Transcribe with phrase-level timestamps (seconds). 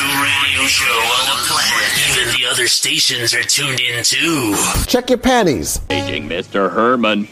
[0.00, 1.90] to radio show on the planet.
[2.08, 4.56] Even the other stations are tuned in too.
[4.86, 5.78] Check your panties.
[5.90, 6.72] Paging Mr.
[6.72, 7.28] Herman.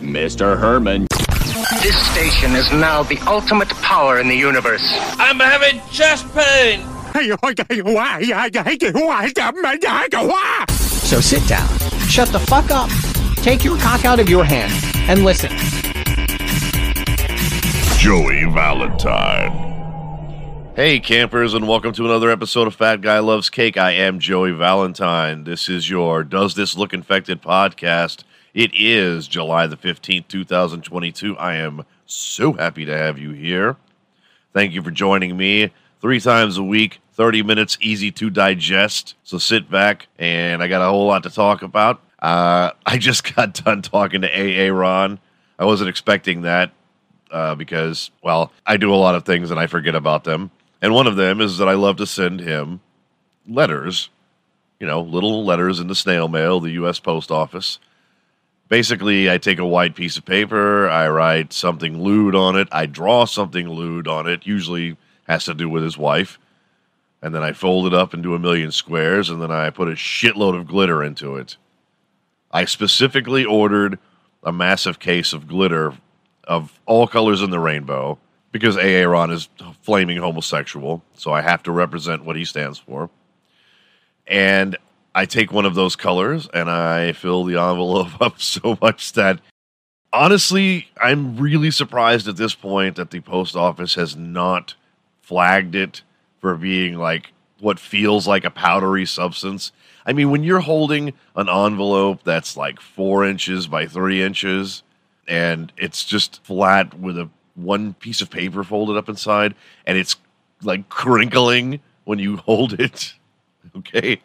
[0.00, 0.58] Mr.
[0.58, 1.06] Herman.
[1.82, 4.82] This station is now the ultimate power in the universe.
[5.18, 6.84] I'm having chest pain.
[11.08, 11.68] So sit down,
[12.06, 12.90] shut the fuck up,
[13.36, 14.72] take your cock out of your hand,
[15.08, 15.50] and listen.
[17.98, 19.69] Joey Valentine.
[20.80, 23.76] Hey, campers, and welcome to another episode of Fat Guy Loves Cake.
[23.76, 25.44] I am Joey Valentine.
[25.44, 28.24] This is your Does This Look Infected podcast.
[28.54, 31.36] It is July the 15th, 2022.
[31.36, 33.76] I am so happy to have you here.
[34.54, 35.70] Thank you for joining me
[36.00, 39.16] three times a week, 30 minutes, easy to digest.
[39.22, 42.00] So sit back, and I got a whole lot to talk about.
[42.20, 45.18] Uh, I just got done talking to AA Ron.
[45.58, 46.72] I wasn't expecting that
[47.30, 50.50] uh, because, well, I do a lot of things and I forget about them.
[50.82, 52.80] And one of them is that I love to send him
[53.46, 54.08] letters,
[54.78, 57.00] you know, little letters in the snail mail, the U.S.
[57.00, 57.78] Post Office.
[58.68, 62.86] Basically, I take a white piece of paper, I write something lewd on it, I
[62.86, 66.38] draw something lewd on it, usually has to do with his wife,
[67.20, 69.92] and then I fold it up into a million squares, and then I put a
[69.92, 71.56] shitload of glitter into it.
[72.52, 73.98] I specifically ordered
[74.44, 75.92] a massive case of glitter
[76.44, 78.18] of all colors in the rainbow
[78.52, 79.48] because Aaron is
[79.82, 83.10] flaming homosexual, so I have to represent what he stands for.
[84.26, 84.76] And
[85.14, 89.40] I take one of those colors and I fill the envelope up so much that
[90.12, 94.74] honestly, I'm really surprised at this point that the post office has not
[95.20, 96.02] flagged it
[96.40, 99.72] for being like what feels like a powdery substance.
[100.06, 104.82] I mean, when you're holding an envelope that's like four inches by three inches
[105.28, 109.54] and it's just flat with a one piece of paper folded up inside
[109.86, 110.16] and it's
[110.62, 113.14] like crinkling when you hold it.
[113.76, 114.20] Okay.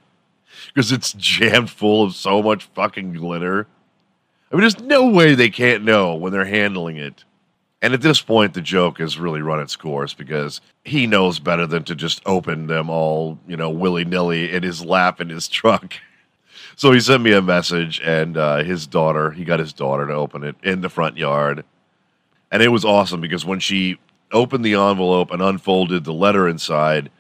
[0.68, 3.68] Because it's jammed full of so much fucking glitter.
[4.52, 7.26] I mean, there's no way they can't know when they're handling it.
[7.82, 11.68] And at this point, the joke has really run its course because he knows better
[11.68, 15.48] than to just open them all, you know, willy nilly in his lap in his
[15.50, 15.94] truck.
[16.76, 20.14] So he sent me a message, and uh, his daughter, he got his daughter to
[20.14, 21.64] open it in the front yard.
[22.56, 23.98] And it was awesome because when she
[24.32, 27.12] opened the envelope and unfolded the letter inside,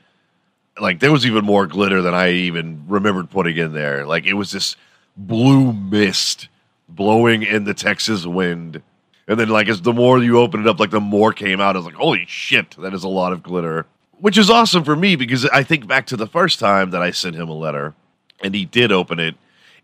[0.79, 4.05] like there was even more glitter than I even remembered putting in there.
[4.05, 4.77] Like it was this
[5.17, 6.47] blue mist
[6.87, 8.81] blowing in the Texas wind.
[9.27, 11.75] And then like as the more you open it up, like the more came out.
[11.75, 13.85] I was like, holy shit, that is a lot of glitter.
[14.19, 17.11] Which is awesome for me because I think back to the first time that I
[17.11, 17.93] sent him a letter
[18.41, 19.35] and he did open it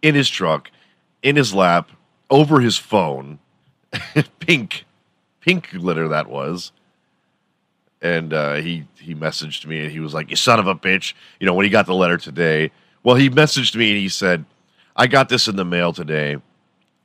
[0.01, 0.71] in his truck,
[1.21, 1.91] in his lap,
[2.29, 3.39] over his phone.
[4.39, 4.85] pink,
[5.41, 6.71] pink glitter that was
[8.01, 11.13] and uh, he he messaged me and he was like, "You son of a bitch!"
[11.39, 12.71] You know, when he got the letter today.
[13.03, 14.45] Well, he messaged me and he said,
[14.95, 16.37] "I got this in the mail today,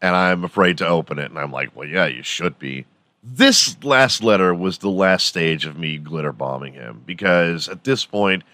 [0.03, 2.87] and I'm afraid to open it." And I'm like, "Well, yeah, you should be."
[3.23, 8.05] This last letter was the last stage of me glitter bombing him because at this
[8.05, 8.45] point,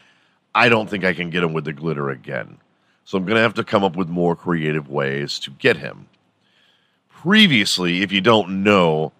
[0.54, 2.58] I don't think I can get him with the glitter again.
[3.04, 6.06] So I'm going to have to come up with more creative ways to get him.
[7.10, 9.12] Previously, if you don't know,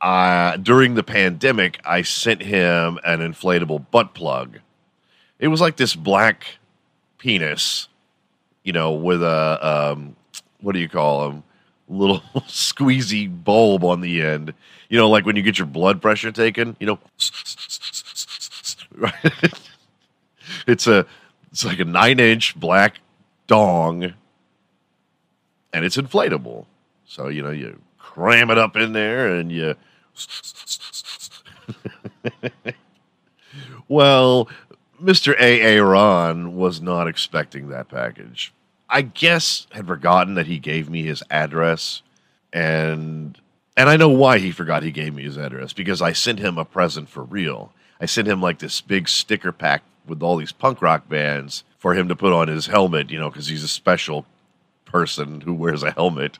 [0.00, 4.60] uh, during the pandemic, I sent him an inflatable butt plug.
[5.38, 6.58] It was like this black
[7.18, 7.88] penis,
[8.62, 10.16] you know, with a um,
[10.60, 11.42] what do you call them?
[11.88, 14.52] Little squeezy bulb on the end.
[14.88, 16.76] You know, like when you get your blood pressure taken.
[16.80, 16.98] You know,
[20.66, 21.06] it's a
[21.52, 23.00] it's like a nine inch black
[23.46, 24.14] dong,
[25.72, 26.66] and it's inflatable.
[27.06, 27.80] So you know you
[28.16, 29.74] cram it up in there and you
[33.88, 34.48] well,
[35.02, 35.38] Mr.
[35.38, 35.78] A.
[35.80, 38.54] Ron was not expecting that package.
[38.88, 42.00] I guess had forgotten that he gave me his address
[42.52, 43.38] and
[43.76, 46.56] and I know why he forgot he gave me his address because I sent him
[46.56, 47.74] a present for real.
[48.00, 51.94] I sent him like this big sticker pack with all these punk rock bands for
[51.94, 54.24] him to put on his helmet, you know, because he's a special
[54.86, 56.38] person who wears a helmet.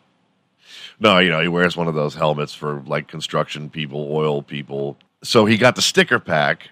[0.99, 4.97] No, you know, he wears one of those helmets for like construction people, oil people.
[5.23, 6.71] So he got the sticker pack,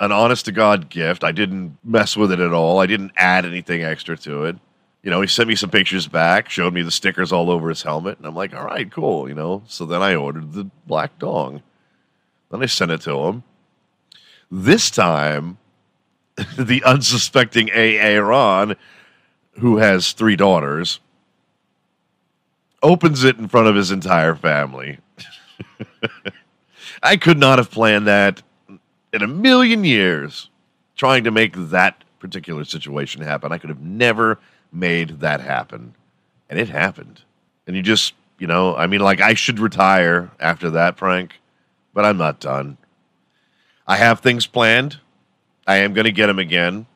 [0.00, 1.24] an honest to God gift.
[1.24, 2.78] I didn't mess with it at all.
[2.80, 4.56] I didn't add anything extra to it.
[5.02, 7.82] You know, he sent me some pictures back, showed me the stickers all over his
[7.82, 9.62] helmet, and I'm like, all right, cool, you know.
[9.68, 11.62] So then I ordered the black dong.
[12.50, 13.44] Then I sent it to him.
[14.50, 15.58] This time,
[16.58, 18.76] the unsuspecting AA Ron,
[19.60, 21.00] who has three daughters,
[22.82, 24.98] opens it in front of his entire family.
[27.02, 28.42] I could not have planned that
[29.12, 30.50] in a million years.
[30.96, 33.52] trying to make that particular situation happen.
[33.52, 34.38] I could have never
[34.72, 35.94] made that happen.
[36.48, 37.20] And it happened.
[37.66, 41.34] And you just, you know, I mean, like, I should retire after that prank,
[41.92, 42.78] but I'm not done.
[43.86, 44.98] I have things planned.
[45.66, 46.86] I am going to get him again.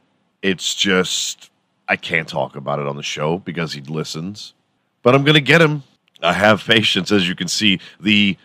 [0.42, 1.50] It's just,
[1.88, 4.54] I can't talk about it on the show because he listens.
[5.02, 5.82] But I'm going to get him.
[6.22, 7.80] I have patience, as you can see.
[8.00, 8.36] The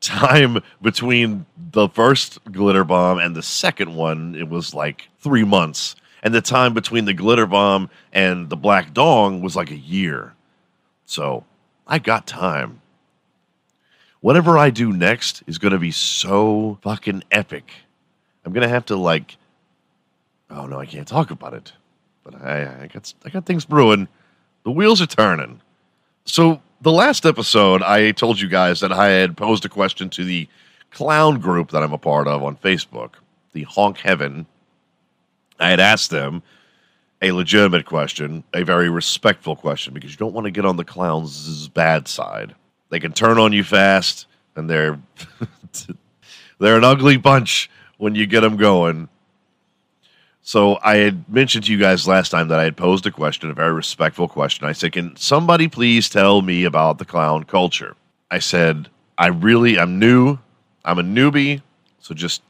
[0.00, 5.96] time between the first glitter bomb and the second one, it was like three months.
[6.22, 10.34] And the time between the glitter bomb and the black dong was like a year.
[11.06, 11.44] So
[11.86, 12.82] I got time.
[14.20, 17.70] Whatever I do next is going to be so fucking epic.
[18.44, 19.36] I'm going to have to like,
[20.50, 21.72] oh no, I can't talk about it.
[22.24, 24.08] But I, I got, I got things brewing.
[24.64, 25.60] The wheels are turning.
[26.28, 30.24] So the last episode, I told you guys that I had posed a question to
[30.24, 30.46] the
[30.90, 33.12] clown group that I'm a part of on Facebook,
[33.54, 34.46] the Honk Heaven.
[35.58, 36.42] I had asked them
[37.22, 40.84] a legitimate question, a very respectful question, because you don't want to get on the
[40.84, 42.54] clown's bad side.
[42.90, 45.00] They can turn on you fast, and they're
[46.58, 49.08] they're an ugly bunch when you get them going.
[50.48, 53.50] So I had mentioned to you guys last time that I had posed a question,
[53.50, 54.66] a very respectful question.
[54.66, 57.96] I said, "Can somebody please tell me about the clown culture?"
[58.30, 60.38] I said, "I really, I'm new.
[60.86, 61.60] I'm a newbie.
[62.00, 62.40] So just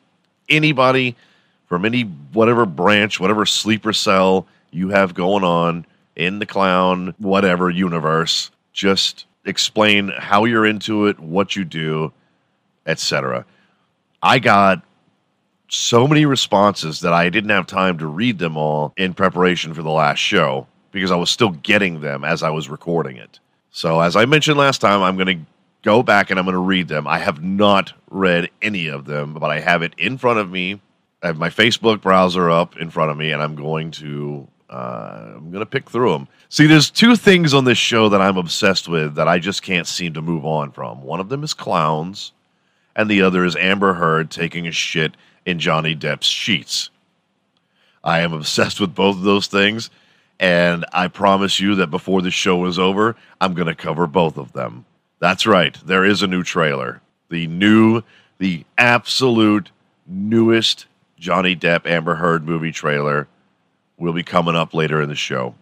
[0.48, 1.16] anybody
[1.66, 5.84] from any whatever branch, whatever sleeper cell you have going on
[6.14, 12.12] in the clown whatever universe, just explain how you're into it, what you do,
[12.86, 13.44] etc."
[14.22, 14.82] I got
[15.68, 19.82] so many responses that I didn't have time to read them all in preparation for
[19.82, 23.38] the last show because I was still getting them as I was recording it.
[23.70, 25.46] So, as I mentioned last time, I'm going to
[25.82, 27.06] go back and I'm going to read them.
[27.06, 30.80] I have not read any of them, but I have it in front of me.
[31.22, 35.32] I have my Facebook browser up in front of me, and I'm going to uh,
[35.36, 36.28] I'm going to pick through them.
[36.48, 39.86] See, there's two things on this show that I'm obsessed with that I just can't
[39.86, 41.02] seem to move on from.
[41.02, 42.32] One of them is clowns,
[42.94, 45.16] and the other is Amber Heard taking a shit
[45.48, 46.90] in Johnny Depp's sheets.
[48.04, 49.88] I am obsessed with both of those things,
[50.38, 54.36] and I promise you that before the show is over, I'm going to cover both
[54.36, 54.84] of them.
[55.20, 57.00] That's right, there is a new trailer.
[57.30, 58.02] The new,
[58.36, 59.70] the absolute
[60.06, 60.84] newest
[61.18, 63.26] Johnny Depp Amber Heard movie trailer
[63.96, 65.54] will be coming up later in the show.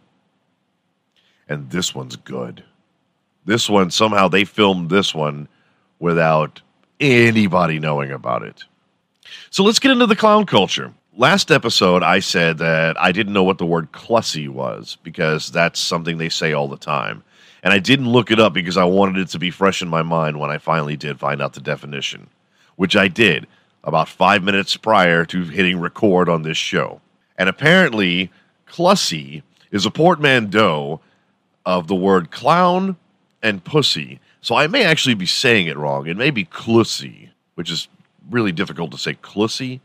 [1.48, 2.64] And this one's good.
[3.44, 5.46] This one, somehow they filmed this one
[6.00, 6.60] without
[6.98, 8.64] anybody knowing about it.
[9.50, 10.92] So let's get into the clown culture.
[11.16, 15.80] Last episode, I said that I didn't know what the word clussy was because that's
[15.80, 17.22] something they say all the time.
[17.62, 20.02] And I didn't look it up because I wanted it to be fresh in my
[20.02, 22.28] mind when I finally did find out the definition,
[22.76, 23.46] which I did
[23.82, 27.00] about five minutes prior to hitting record on this show.
[27.38, 28.30] And apparently,
[28.68, 31.00] clussy is a portmanteau
[31.64, 32.96] of the word clown
[33.42, 34.20] and pussy.
[34.40, 36.06] So I may actually be saying it wrong.
[36.06, 37.88] It may be clussy, which is
[38.30, 39.80] really difficult to say clussy.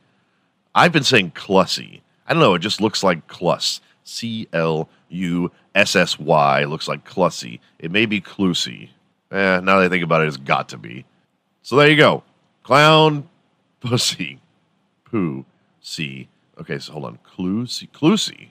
[0.74, 2.02] I've been saying clussy.
[2.28, 2.56] I don't know.
[2.56, 3.82] It just looks like cluss.
[4.04, 7.60] C L U S S Y looks like clussy.
[7.80, 8.90] It may be clusy.
[9.32, 11.06] Eh, now that I think about it, it's got to be.
[11.62, 12.24] So there you go.
[12.64, 13.28] Clown,
[13.80, 14.40] pussy,
[15.06, 15.46] poo,
[15.80, 16.28] see.
[16.60, 17.20] Okay, so hold on.
[17.24, 18.50] Clusy, clusy,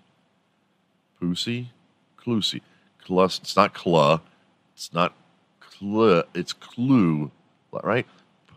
[1.21, 1.71] pussy,
[2.19, 2.61] clusy,
[3.05, 3.39] cluss.
[3.39, 4.21] It's not cluh.
[4.75, 5.15] It's not
[5.61, 6.23] cluh.
[6.35, 7.31] It's clue,
[7.83, 8.07] right?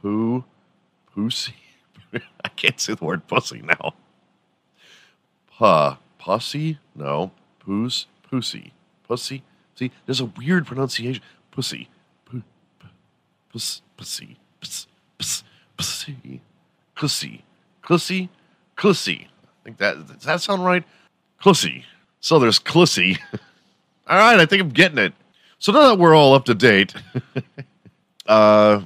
[0.02, 0.44] Poo,
[1.14, 1.56] pussy.
[2.14, 3.94] I can't say the word pussy now.
[5.58, 6.80] Puh, pussy?
[6.96, 7.32] No.
[7.66, 8.74] Poos, pussy.
[9.08, 9.44] Pussy?
[9.76, 11.24] See, there's a weird pronunciation.
[11.52, 11.90] Pussy.
[12.26, 12.44] Poo,
[12.80, 12.88] p-
[13.52, 14.38] puss, pussy.
[14.60, 15.44] Puss, puss,
[15.78, 16.42] pussy.
[16.96, 17.42] Clussy.
[17.84, 18.30] Clussy?
[18.78, 19.26] Clussy.
[19.26, 20.84] I think that, does that sound right?
[21.42, 21.84] Clussy.
[22.20, 23.18] So there's Clussy.
[24.08, 25.14] all right, I think I'm getting it.
[25.60, 26.94] So now that we're all up to date,
[28.28, 28.82] uh,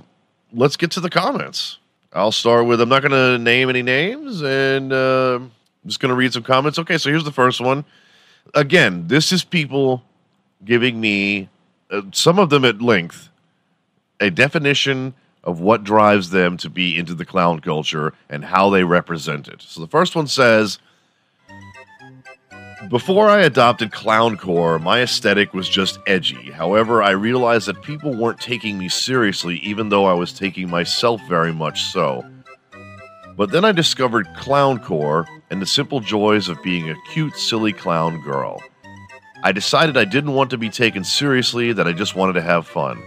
[0.54, 1.80] let's get to the comments.
[2.18, 5.52] I'll start with I'm not going to name any names and uh, I'm
[5.86, 6.80] just going to read some comments.
[6.80, 7.86] Okay, so here's the first one.
[8.56, 10.02] Again, this is people
[10.66, 11.48] giving me,
[11.92, 13.30] uh, some of them at length,
[14.20, 18.84] a definition of what drives them to be into the clown culture and how they
[18.84, 19.62] represent it.
[19.62, 20.80] So the first one says,
[22.90, 26.52] before I adopted clowncore, my aesthetic was just edgy.
[26.52, 31.22] However, I realized that people weren't taking me seriously, even though I was taking myself
[31.28, 32.24] very much so.
[33.36, 38.22] But then I discovered clowncore and the simple joys of being a cute, silly clown
[38.22, 38.62] girl.
[39.44, 42.68] I decided I didn't want to be taken seriously, that I just wanted to have
[42.68, 43.02] fun.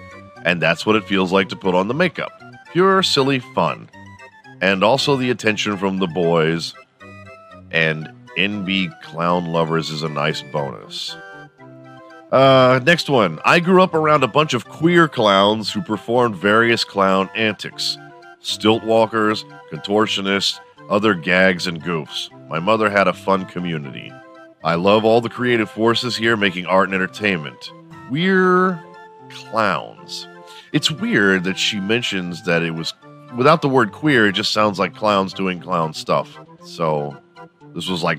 [0.44, 2.32] And that's what it feels like to put on the makeup
[2.72, 3.90] pure, silly fun.
[4.60, 6.74] And also the attention from the boys
[7.70, 11.16] and NB Clown Lovers is a nice bonus.
[12.32, 13.40] Uh, next one.
[13.44, 17.98] I grew up around a bunch of queer clowns who performed various clown antics
[18.42, 20.58] stilt walkers, contortionists,
[20.88, 22.30] other gags, and goofs.
[22.48, 24.12] My mother had a fun community.
[24.64, 27.72] I love all the creative forces here making art and entertainment.
[28.10, 28.82] We're
[29.28, 30.26] clowns.
[30.72, 32.94] It's weird that she mentions that it was
[33.36, 36.38] without the word queer, it just sounds like clowns doing clown stuff.
[36.64, 37.16] So
[37.74, 38.18] this was like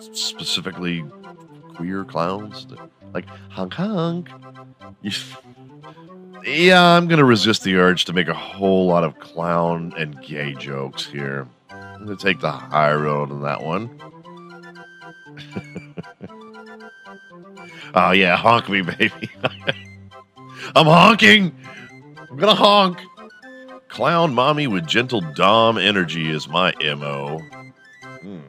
[0.00, 1.04] specifically
[1.74, 2.66] queer clowns,
[3.12, 4.28] like honk honk.
[6.44, 10.54] Yeah, I'm gonna resist the urge to make a whole lot of clown and gay
[10.54, 11.46] jokes here.
[11.70, 14.00] I'm gonna take the high road on that one.
[17.94, 19.30] oh yeah, honk me, baby.
[20.74, 21.54] I'm honking.
[22.28, 22.98] I'm gonna honk.
[23.88, 27.38] Clown mommy with gentle dom energy is my mo.
[28.20, 28.40] Hmm.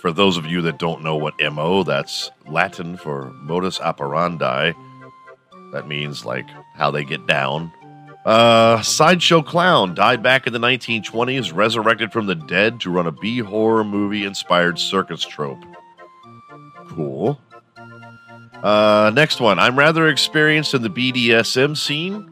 [0.00, 4.72] For those of you that don't know what mo, that's Latin for modus operandi.
[5.72, 7.72] That means like how they get down.
[8.24, 13.12] Uh, sideshow clown died back in the 1920s, resurrected from the dead to run a
[13.12, 15.64] B horror movie inspired circus trope.
[16.88, 17.40] Cool.
[18.62, 19.58] Uh, next one.
[19.58, 22.30] I'm rather experienced in the BDSM scene.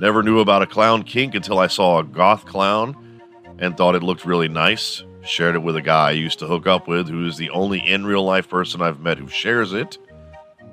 [0.00, 3.20] Never knew about a clown kink until I saw a goth clown
[3.58, 5.02] and thought it looked really nice.
[5.28, 7.80] Shared it with a guy I used to hook up with who is the only
[7.80, 9.98] in real life person I've met who shares it.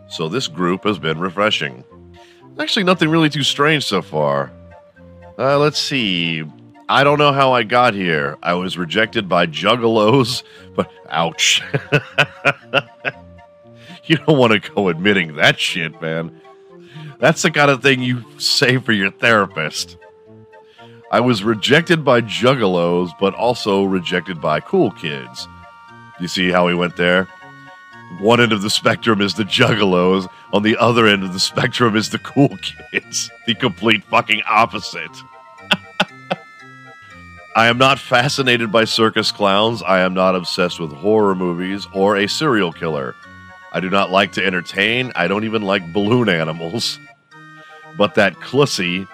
[0.07, 1.83] So this group has been refreshing.
[2.57, 4.53] Actually, nothing really too strange so far.
[5.37, 6.45] Uh, let's see.
[6.87, 8.37] I don't know how I got here.
[8.41, 10.43] I was rejected by juggalos,
[10.75, 11.61] but ouch.
[14.05, 16.39] you don't want to go admitting that shit, man.
[17.19, 19.97] That's the kind of thing you say for your therapist.
[21.11, 25.47] I was rejected by juggalos, but also rejected by cool kids.
[26.19, 27.27] You see how he went there?
[28.19, 31.95] One end of the spectrum is the juggalos, on the other end of the spectrum
[31.95, 32.57] is the cool
[32.91, 33.29] kids.
[33.45, 35.11] The complete fucking opposite.
[37.55, 39.81] I am not fascinated by circus clowns.
[39.83, 43.15] I am not obsessed with horror movies or a serial killer.
[43.73, 45.11] I do not like to entertain.
[45.15, 46.99] I don't even like balloon animals.
[47.97, 49.07] But that Clussy,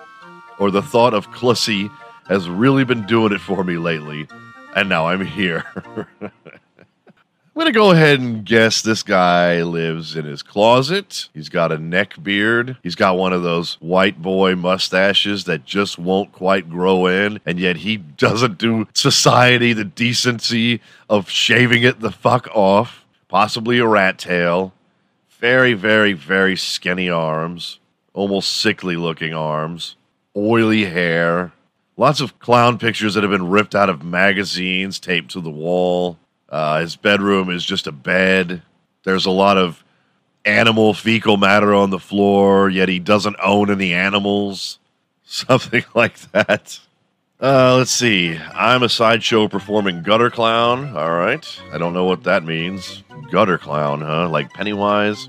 [0.62, 1.90] or the thought of Clussy,
[2.28, 4.28] has really been doing it for me lately.
[4.76, 5.66] And now I'm here.
[6.22, 6.32] I'm
[7.56, 11.30] going to go ahead and guess this guy lives in his closet.
[11.34, 12.78] He's got a neck beard.
[12.84, 17.40] He's got one of those white boy mustaches that just won't quite grow in.
[17.44, 23.04] And yet he doesn't do society the decency of shaving it the fuck off.
[23.28, 24.74] Possibly a rat tail.
[25.40, 27.80] Very, very, very skinny arms.
[28.14, 29.96] Almost sickly looking arms.
[30.36, 31.52] Oily hair.
[31.98, 36.18] Lots of clown pictures that have been ripped out of magazines, taped to the wall.
[36.50, 38.62] Uh, his bedroom is just a bed.
[39.04, 39.84] There's a lot of
[40.46, 44.80] animal fecal matter on the floor, yet he doesn't own any animals.
[45.24, 46.80] Something like that.
[47.42, 48.38] Uh, let's see.
[48.54, 50.96] I'm a sideshow performing gutter clown.
[50.96, 51.46] All right.
[51.72, 53.04] I don't know what that means.
[53.32, 54.30] Gutter clown, huh?
[54.30, 55.28] Like Pennywise?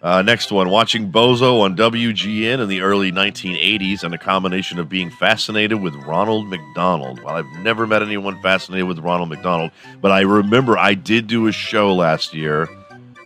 [0.00, 4.88] Uh, next one, watching Bozo on WGN in the early 1980s and a combination of
[4.88, 7.20] being fascinated with Ronald McDonald.
[7.20, 11.48] Well, I've never met anyone fascinated with Ronald McDonald, but I remember I did do
[11.48, 12.66] a show last year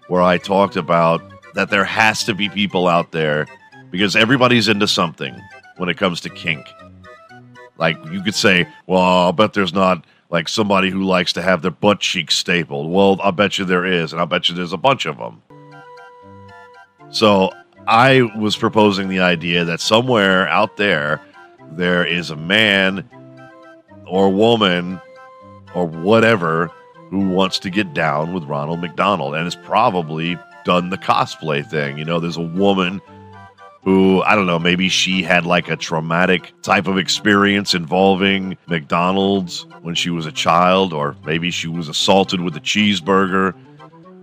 [0.08, 1.22] where I talked about
[1.54, 3.46] that there has to be people out there
[3.90, 5.38] because everybody's into something
[5.76, 6.66] when it comes to kink.
[7.76, 11.60] Like you could say, well, I'll bet there's not like somebody who likes to have
[11.60, 12.90] their butt cheeks stapled.
[12.90, 15.42] Well, I'll bet you there is, and I'll bet you there's a bunch of them.
[17.12, 17.52] So
[17.86, 21.20] I was proposing the idea that somewhere out there,
[21.72, 23.08] there is a man
[24.06, 25.00] or woman
[25.74, 26.70] or whatever
[27.10, 31.98] who wants to get down with Ronald McDonald and has probably done the cosplay thing.
[31.98, 33.02] You know, there's a woman
[33.84, 39.66] who, I don't know, maybe she had like a traumatic type of experience involving McDonald's
[39.82, 43.54] when she was a child, or maybe she was assaulted with a cheeseburger.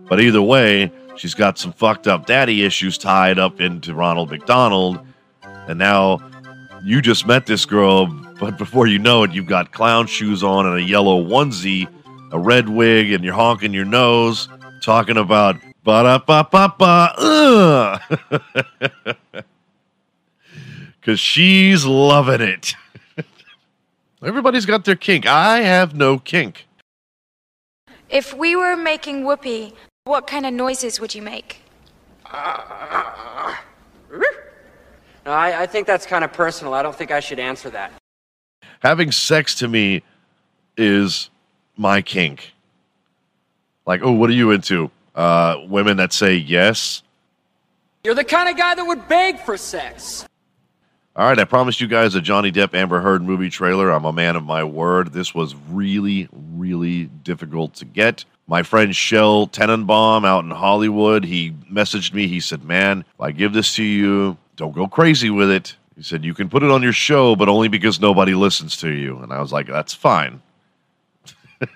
[0.09, 4.99] But either way, she's got some fucked up daddy issues tied up into Ronald McDonald.
[5.43, 6.19] And now
[6.83, 8.07] you just met this girl,
[8.39, 11.87] but before you know it, you've got clown shoes on and a yellow onesie,
[12.31, 14.49] a red wig, and you're honking your nose,
[14.81, 18.01] talking about ba da ba ba ba.
[20.99, 22.73] Because she's loving it.
[24.23, 25.25] Everybody's got their kink.
[25.25, 26.67] I have no kink.
[28.09, 29.73] If we were making whoopee,
[30.10, 31.62] what kind of noises would you make?
[35.25, 36.74] No, I, I think that's kind of personal.
[36.74, 37.91] I don't think I should answer that.
[38.79, 40.01] Having sex to me
[40.77, 41.29] is
[41.77, 42.53] my kink.
[43.86, 44.89] Like, oh, what are you into?
[45.13, 47.03] Uh, women that say yes.
[48.03, 50.25] You're the kind of guy that would beg for sex.
[51.19, 53.89] All right, I promised you guys a Johnny Depp Amber Heard movie trailer.
[53.89, 55.11] I'm a man of my word.
[55.11, 58.23] This was really, really difficult to get.
[58.47, 62.27] My friend Shell Tenenbaum out in Hollywood, he messaged me.
[62.27, 65.75] He said, Man, if I give this to you, don't go crazy with it.
[65.97, 68.89] He said, You can put it on your show, but only because nobody listens to
[68.89, 69.17] you.
[69.17, 70.41] And I was like, That's fine.
[71.61, 71.67] I'm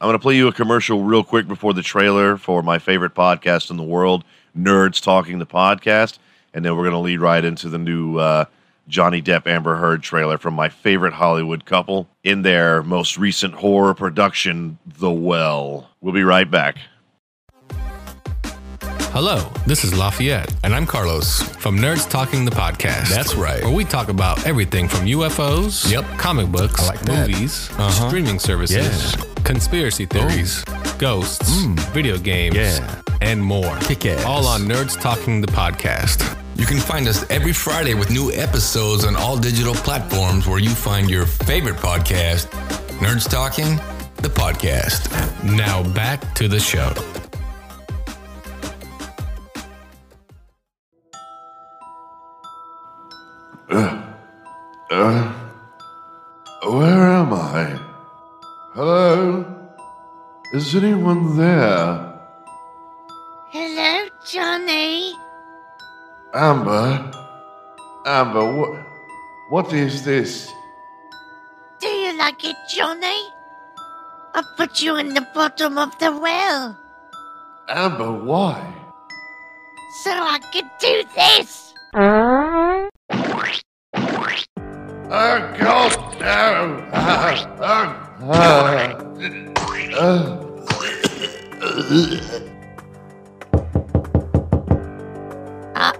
[0.00, 3.70] going to play you a commercial real quick before the trailer for my favorite podcast
[3.70, 4.24] in the world,
[4.58, 6.16] Nerds Talking the Podcast.
[6.54, 8.46] And then we're going to lead right into the new uh,
[8.88, 13.94] Johnny Depp Amber Heard trailer from my favorite Hollywood couple in their most recent horror
[13.94, 15.90] production, The Well.
[16.00, 16.76] We'll be right back.
[19.12, 20.54] Hello, this is Lafayette.
[20.62, 21.40] And I'm Carlos.
[21.40, 23.08] From Nerds Talking the Podcast.
[23.08, 23.62] That's right.
[23.64, 26.04] Where we talk about everything from UFOs, Yep.
[26.18, 28.08] comic books, like movies, Uh-huh.
[28.08, 29.24] streaming services, Yeah.
[29.42, 30.62] conspiracy theories,
[30.98, 31.50] ghosts,
[31.94, 33.00] video games, Yeah.
[33.22, 33.76] and more.
[33.80, 34.22] Kick ass.
[34.24, 36.36] All on Nerds Talking the Podcast.
[36.56, 40.70] You can find us every Friday with new episodes on all digital platforms where you
[40.70, 42.46] find your favorite podcast,
[42.98, 43.76] Nerds Talking,
[44.22, 45.10] the podcast.
[45.44, 46.92] Now back to the show.
[53.68, 54.02] Uh,
[54.90, 55.32] uh,
[56.64, 57.78] Where am I?
[58.74, 59.44] Hello?
[60.52, 62.14] Is anyone there?
[63.50, 65.05] Hello, Johnny.
[66.36, 67.00] Amber?
[68.04, 68.76] Amber, what,
[69.48, 70.52] what is this?
[71.80, 73.32] Do you like it, Johnny?
[74.34, 76.78] I put you in the bottom of the well
[77.70, 78.60] Amber, why?
[80.04, 81.72] so I could do this.
[81.94, 82.90] Oh,
[85.08, 86.84] God, no!
[86.92, 88.02] Ah, ah.
[89.98, 90.42] Uh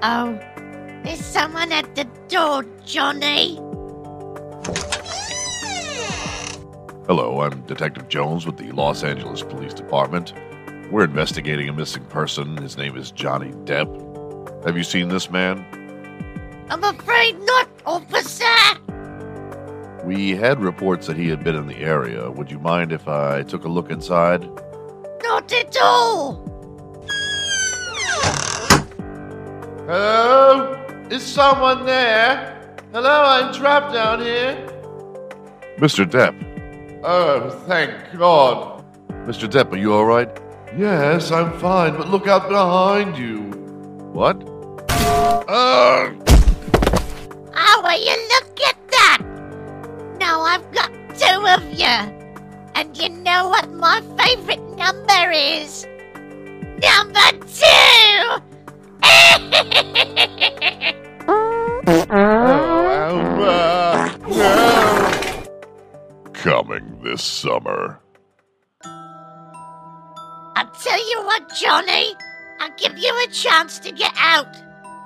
[0.07, 0.39] oh.
[1.05, 3.57] There's someone at the door, Johnny.
[7.07, 10.33] Hello, I'm Detective Jones with the Los Angeles Police Department.
[10.91, 12.57] We're investigating a missing person.
[12.57, 14.65] His name is Johnny Depp.
[14.65, 15.65] Have you seen this man?
[16.71, 18.45] I'm afraid not, officer.
[20.05, 22.31] We had reports that he had been in the area.
[22.31, 24.49] Would you mind if I took a look inside?
[25.23, 26.56] Not at all.
[29.87, 30.75] Hello?
[31.13, 32.61] Is someone there?
[32.93, 34.57] Hello, I'm trapped down here.
[35.79, 36.05] Mr.
[36.05, 36.35] Depp.
[37.05, 38.85] Oh, thank God.
[39.27, 39.49] Mr.
[39.49, 40.29] Depp, are you all right?
[40.77, 43.43] Yes, I'm fine, but look out behind you.
[44.13, 44.43] What?
[45.47, 46.13] Oh!
[47.55, 49.23] Oh, will you look at that?
[50.19, 51.97] Now I've got two of you.
[52.75, 55.87] And you know what my favorite number is?
[56.83, 58.46] Number two!
[61.29, 61.83] Oh,
[63.09, 64.19] Amber!
[64.29, 65.45] No!
[66.33, 68.01] Coming this summer.
[70.57, 72.15] I'll tell you what, Johnny.
[72.61, 74.57] I'll give you a chance to get out.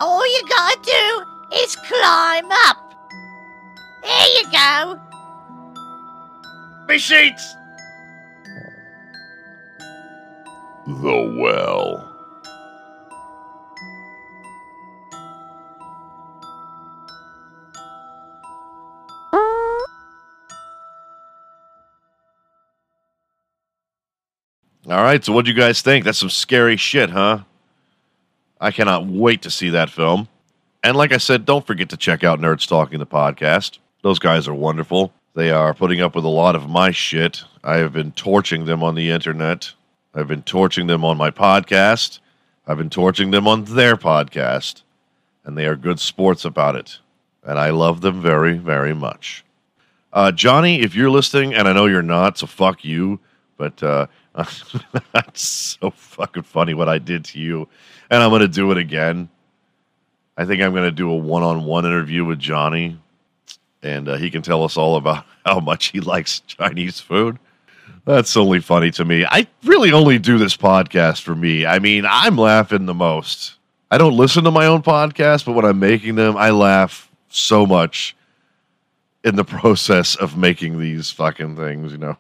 [0.00, 1.24] All you gotta do
[1.58, 2.94] is climb up.
[4.02, 5.00] There you go.
[6.88, 7.54] Me sheets!
[10.86, 12.09] The well.
[24.90, 26.04] All right, so what do you guys think?
[26.04, 27.44] That's some scary shit, huh?
[28.60, 30.26] I cannot wait to see that film.
[30.82, 33.78] And like I said, don't forget to check out Nerds Talking the podcast.
[34.02, 35.12] Those guys are wonderful.
[35.34, 37.44] They are putting up with a lot of my shit.
[37.62, 39.72] I have been torching them on the internet.
[40.12, 42.18] I've been torching them on my podcast.
[42.66, 44.82] I've been torching them on their podcast.
[45.44, 46.98] And they are good sports about it.
[47.44, 49.44] And I love them very, very much.
[50.12, 53.20] Uh, Johnny, if you're listening, and I know you're not, so fuck you,
[53.56, 54.06] but uh,
[55.12, 57.68] that's so fucking funny what I did to you.
[58.10, 59.28] And I'm going to do it again.
[60.36, 62.98] I think I'm going to do a one on one interview with Johnny,
[63.82, 67.38] and uh, he can tell us all about how much he likes Chinese food.
[68.04, 69.26] That's only funny to me.
[69.26, 71.66] I really only do this podcast for me.
[71.66, 73.56] I mean, I'm laughing the most.
[73.90, 77.66] I don't listen to my own podcast, but when I'm making them, I laugh so
[77.66, 78.16] much
[79.24, 82.16] in the process of making these fucking things, you know.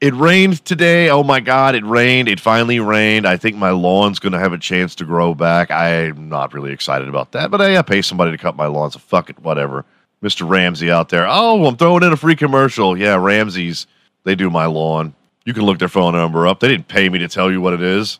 [0.00, 1.08] It rained today.
[1.08, 2.28] Oh my God, it rained.
[2.28, 3.26] It finally rained.
[3.26, 5.70] I think my lawn's going to have a chance to grow back.
[5.70, 8.90] I'm not really excited about that, but I, I pay somebody to cut my lawn,
[8.90, 9.84] so fuck it, whatever.
[10.22, 10.48] Mr.
[10.48, 11.26] Ramsey out there.
[11.28, 12.98] Oh, I'm throwing in a free commercial.
[12.98, 13.86] Yeah, Ramsey's,
[14.24, 15.14] they do my lawn.
[15.44, 16.60] You can look their phone number up.
[16.60, 18.18] They didn't pay me to tell you what it is.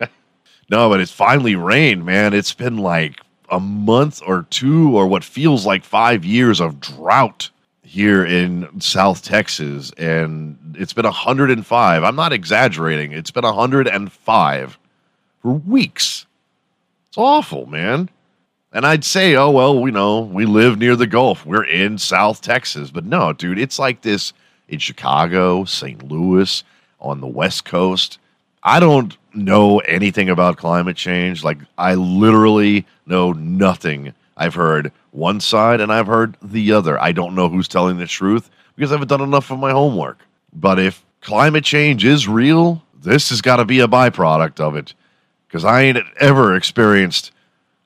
[0.70, 2.32] no, but it's finally rained, man.
[2.32, 7.50] It's been like a month or two or what feels like five years of drought
[7.88, 9.90] here in South Texas.
[9.96, 12.04] And it's been 105.
[12.04, 13.12] I'm not exaggerating.
[13.12, 14.78] It's been 105
[15.40, 16.26] for weeks.
[17.08, 18.10] It's awful, man.
[18.72, 21.46] And I'd say, oh, well, we know, we live near the Gulf.
[21.46, 22.90] We're in South Texas.
[22.90, 24.34] But no, dude, it's like this
[24.68, 26.06] in Chicago, St.
[26.06, 26.62] Louis,
[27.00, 28.18] on the West Coast.
[28.62, 31.42] I don't know anything about climate change.
[31.42, 34.12] Like, I literally know nothing.
[34.38, 37.00] I've heard one side and I've heard the other.
[37.00, 40.20] I don't know who's telling the truth because I haven't done enough of my homework.
[40.54, 44.94] But if climate change is real, this has got to be a byproduct of it
[45.46, 47.32] because I ain't ever experienced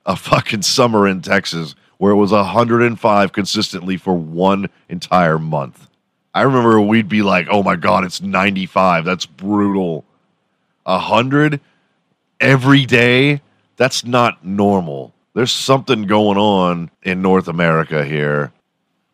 [0.07, 5.89] a fucking summer in Texas where it was 105 consistently for one entire month.
[6.35, 9.05] I remember we'd be like, "Oh my god, it's 95.
[9.05, 10.05] That's brutal."
[10.85, 11.61] 100
[12.41, 13.41] every day?
[13.77, 15.15] That's not normal.
[15.35, 18.53] There's something going on in North America here.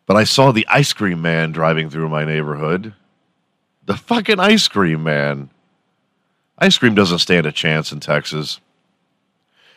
[0.05, 2.93] But I saw the ice cream man driving through my neighborhood.
[3.85, 5.49] The fucking ice cream man.
[6.57, 8.59] Ice cream doesn't stand a chance in Texas.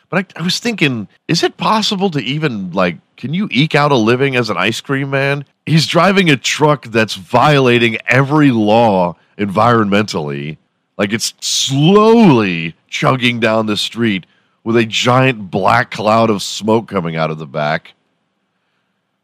[0.09, 3.91] But I, I, was thinking, is it possible to even like, can you eke out
[3.91, 5.45] a living as an ice cream man?
[5.65, 10.57] He's driving a truck that's violating every law environmentally.
[10.97, 14.25] Like it's slowly chugging down the street
[14.63, 17.93] with a giant black cloud of smoke coming out of the back.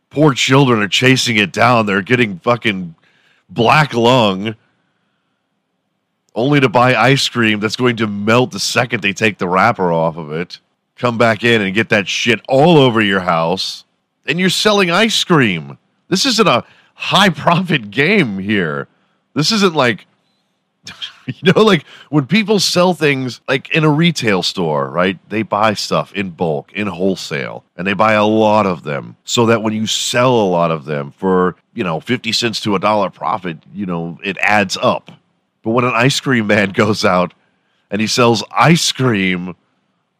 [0.09, 1.85] Poor children are chasing it down.
[1.85, 2.95] They're getting fucking
[3.49, 4.55] black lung
[6.35, 9.91] only to buy ice cream that's going to melt the second they take the wrapper
[9.91, 10.59] off of it.
[10.95, 13.85] Come back in and get that shit all over your house.
[14.25, 15.77] And you're selling ice cream.
[16.07, 18.87] This isn't a high profit game here.
[19.33, 20.05] This isn't like
[21.41, 25.17] you know, like when people sell things like in a retail store, right?
[25.29, 29.45] They buy stuff in bulk, in wholesale, and they buy a lot of them so
[29.47, 32.79] that when you sell a lot of them for, you know, 50 cents to a
[32.79, 35.11] dollar profit, you know, it adds up.
[35.61, 37.33] But when an ice cream man goes out
[37.91, 39.55] and he sells ice cream,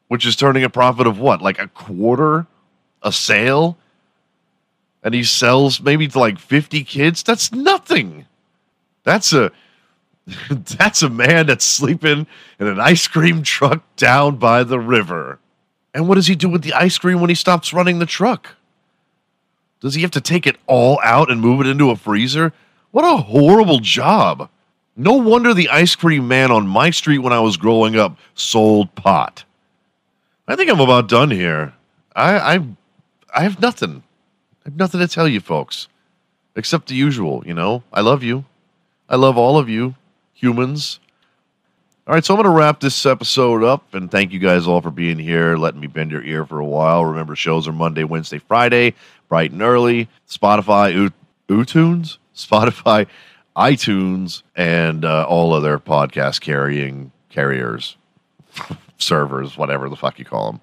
[0.07, 2.47] which is turning a profit of what, like a quarter
[3.01, 3.77] a sale?
[5.03, 7.23] And he sells maybe to like 50 kids?
[7.23, 8.25] That's nothing.
[9.03, 9.51] That's a
[10.49, 12.27] that's a man that's sleeping
[12.59, 15.39] in an ice cream truck down by the river.
[15.93, 18.55] And what does he do with the ice cream when he stops running the truck?
[19.79, 22.53] Does he have to take it all out and move it into a freezer?
[22.91, 24.49] What a horrible job.
[24.95, 28.93] No wonder the ice cream man on my street when I was growing up sold
[28.95, 29.45] pot.
[30.47, 31.73] I think I'm about done here.
[32.15, 32.65] I I
[33.33, 34.03] I have nothing.
[34.65, 35.87] I have nothing to tell you folks.
[36.55, 37.83] Except the usual, you know.
[37.93, 38.43] I love you.
[39.07, 39.95] I love all of you
[40.39, 40.99] humans.
[42.07, 44.81] All right, so I'm going to wrap this episode up and thank you guys all
[44.81, 47.05] for being here, letting me bend your ear for a while.
[47.05, 48.95] Remember, shows are Monday, Wednesday, Friday,
[49.27, 50.09] bright and early.
[50.27, 51.11] Spotify,
[51.47, 53.05] uTunes, Spotify,
[53.55, 57.95] iTunes, and uh, all other podcast carrying carriers,
[58.97, 60.61] servers, whatever the fuck you call them.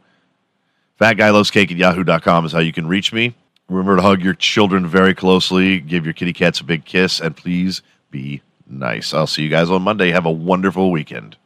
[0.98, 3.34] Fat Guy Loves Cake at yahoo.com is how you can reach me.
[3.68, 7.36] Remember to hug your children very closely, give your kitty cats a big kiss, and
[7.36, 9.14] please be Nice.
[9.14, 10.10] I'll see you guys on Monday.
[10.10, 11.36] Have a wonderful weekend.